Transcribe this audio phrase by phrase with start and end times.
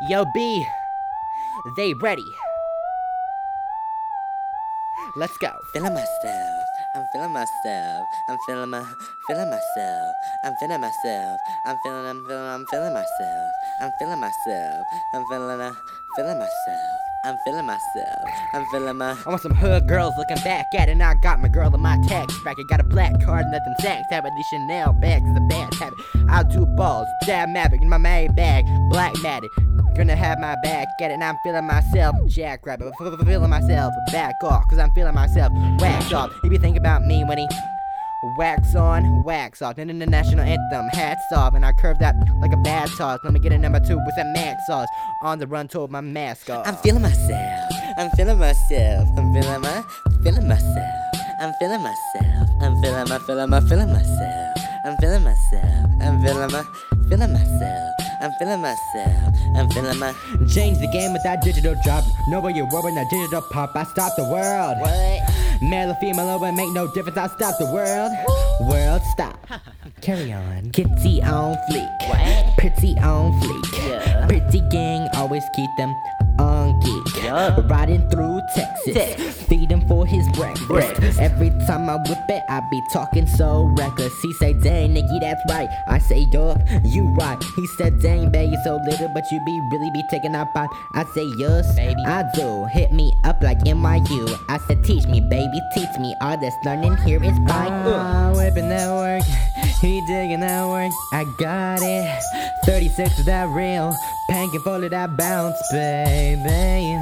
[0.00, 0.64] Yo, B,
[1.76, 2.22] they ready.
[5.16, 5.48] Let's go.
[5.48, 6.64] I'm feeling myself.
[6.94, 8.06] I'm feeling myself.
[8.28, 8.84] I'm feeling my,
[9.26, 10.14] feeling myself.
[10.44, 11.40] I'm feeling myself.
[11.66, 13.52] I'm feeling, I'm feeling, I'm feeling myself.
[13.80, 14.86] I'm feeling myself.
[15.14, 15.74] I'm feeling, uh,
[16.14, 16.98] feeling myself.
[17.24, 18.24] I'm feeling myself.
[18.54, 19.16] I'm feeling my.
[19.26, 20.92] I want some hood girls looking back at it.
[20.92, 22.68] And I got my girl in my tax bracket.
[22.68, 24.06] Got a black card, nothing tax.
[24.10, 25.40] Habit, these Chanel bags is a
[25.78, 25.98] habit.
[26.28, 28.64] I'll do balls, dab Maverick in my main bag.
[28.90, 29.50] Black matted.
[29.96, 32.14] Gonna have my back, get it, and I'm feeling myself.
[32.28, 32.92] Jackrabbit,
[33.26, 33.92] feeling myself.
[34.12, 35.52] Back off, cause I'm feeling myself.
[35.80, 36.30] Wax off.
[36.42, 37.48] He be thinking about me when he
[38.36, 39.76] wax on, wax off.
[39.76, 43.18] Then in the national anthem, hats off, and I curve that like a bad toss.
[43.24, 44.88] Let me get a number two with that max sauce.
[45.22, 46.66] On the run, told my mask off.
[46.66, 47.72] I'm feeling myself.
[47.98, 49.08] I'm feeling myself.
[49.16, 49.84] I'm feeling my,
[50.22, 50.94] feeling myself.
[51.40, 52.48] I'm feeling myself.
[52.60, 54.67] I'm feeling my, feeling my, feeling myself.
[54.88, 55.90] I'm feeling myself.
[56.00, 56.64] I'm feeling my,
[57.10, 57.92] feeling myself.
[58.22, 59.34] I'm feeling myself.
[59.54, 60.14] I'm feeling my.
[60.48, 62.04] Change the game with that digital drop.
[62.28, 63.76] Know where you were when that digital pop.
[63.76, 64.78] I stop the world.
[64.80, 65.60] What?
[65.60, 67.18] Male or female, it would make no difference.
[67.18, 68.12] I stop the world.
[68.62, 69.46] World stop.
[70.00, 70.70] Carry on.
[70.70, 72.08] Kitty on fleek.
[72.08, 72.56] What?
[72.56, 73.90] Pretty on fleek.
[73.90, 74.07] Yeah.
[74.28, 75.96] Pretty gang always keep them
[76.38, 77.24] on geek.
[77.24, 77.58] Yeah.
[77.66, 78.94] Riding through Texas.
[78.94, 79.42] Texas.
[79.44, 80.68] Feed him for his breakfast.
[80.68, 81.18] Breakfast.
[81.18, 84.12] Every time I whip it, I be talking so reckless.
[84.20, 85.68] He say, dang, nigga, that's right.
[85.88, 87.42] I say, yup, you right.
[87.56, 90.68] He said, dang, baby, you so little, but you be really be taking up on.
[90.94, 92.02] I say, yes, Baby.
[92.06, 92.66] I do.
[92.66, 94.38] Hit me up like NYU.
[94.48, 96.14] I said, teach me, baby, teach me.
[96.20, 97.72] All this learning here is fine.
[97.72, 99.22] Uh, whipping that work.
[99.80, 100.90] He digging that work.
[101.12, 102.22] I got it.
[102.64, 103.94] 36 is that real.
[104.28, 107.00] Panking full of that bounce, baby.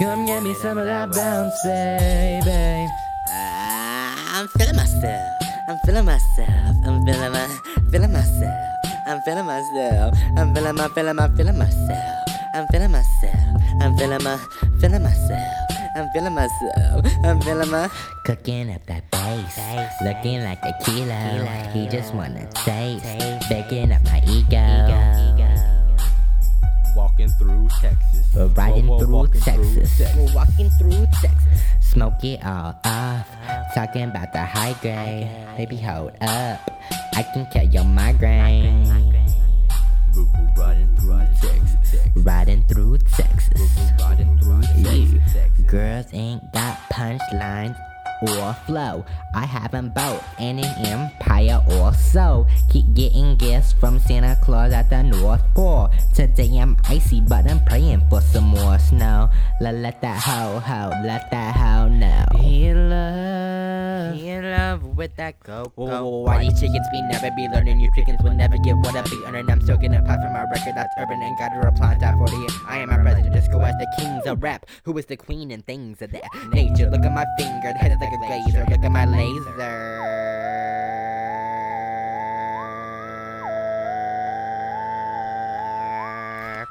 [0.00, 2.88] Come get me some of that bounce, baby.
[3.30, 5.42] Ah, I'm feeling myself.
[5.68, 6.48] I'm feeling myself.
[6.86, 7.46] I'm feeling my,
[7.90, 8.76] feeling myself.
[9.08, 10.14] I'm feeling myself.
[10.36, 12.28] I'm feeling my, feeling my, feeling myself.
[12.54, 13.62] I'm feeling myself.
[13.80, 14.38] I'm feeling my,
[14.80, 15.68] feeling myself.
[15.96, 17.06] I'm feeling myself.
[17.24, 17.90] I'm feeling my.
[18.24, 19.58] Cooking up that bass,
[20.04, 21.44] looking like a kilo.
[21.72, 23.04] He just wanna taste,
[23.48, 25.47] baking up my ego.
[27.68, 28.34] Uh, walking through Texas.
[28.34, 29.98] We're riding Whoa, whoa, through walking Texas.
[29.98, 30.16] Texas.
[30.16, 31.62] We're walking through Texas.
[31.80, 33.28] Smoke it all off.
[33.74, 35.28] Talking about the high grade.
[35.56, 36.60] Baby, hold up.
[37.14, 38.84] I can kill your migraine.
[40.14, 42.00] Boo boo riding through Texas.
[42.16, 43.60] Riding through Texas.
[44.00, 45.32] Riding through You Texas.
[45.32, 45.64] Texas.
[45.66, 47.76] girls ain't got punchlines
[48.22, 49.04] or flow.
[49.34, 52.46] I have them both in an empire or so.
[52.68, 55.90] Keep getting gifts from Santa Claus at the North Pole.
[56.14, 59.30] Today I'm icy, but I'm praying for some more snow.
[59.60, 62.26] Let, let that hoe ho, let that hoe know.
[62.40, 63.47] He in love,
[64.78, 66.08] love with that go go.
[66.24, 67.80] Why these chickens be never be learning?
[67.80, 69.50] You chickens will never get what I be earning.
[69.50, 72.34] I'm still gonna pot for my record that's urban and got a reply top 40.
[72.66, 74.66] I am my president, just go as the kings of rap.
[74.84, 76.90] Who is the queen and things of that nature?
[76.90, 78.66] Look at my finger, the head is like a laser.
[78.70, 79.96] Look at my laser.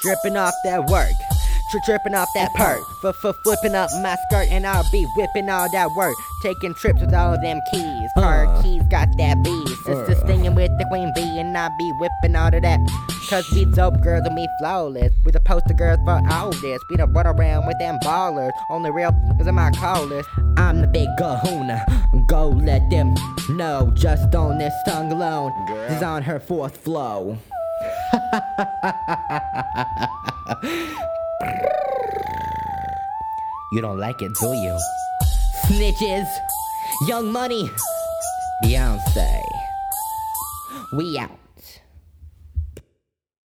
[0.00, 1.37] Dripping off that work.
[1.70, 5.50] Tri tripping off that perk, for for flipping up my skirt, and I'll be whipping
[5.50, 6.14] all that work.
[6.42, 8.10] Taking trips with all of them keys.
[8.16, 8.62] Car Uh.
[8.62, 9.66] keys got that B.
[9.84, 10.24] Sister Uh.
[10.24, 12.80] stinging with the queen bee, and I'll be whipping all of that.
[13.28, 15.12] Cause we dope girls and we flawless.
[15.26, 16.80] We the poster girls for all this.
[16.88, 18.52] We don't run around with them ballers.
[18.70, 20.24] Only real is in my callers.
[20.56, 21.84] I'm the big kahuna.
[22.26, 23.14] Go let them
[23.50, 23.92] know.
[23.94, 25.52] Just on this song alone.
[25.90, 27.36] Is on her fourth flow.
[33.70, 34.78] You don't like it, do you?
[35.66, 36.26] Snitches,
[37.06, 37.70] Young Money,
[38.64, 39.42] Beyonce.
[40.94, 41.47] We out.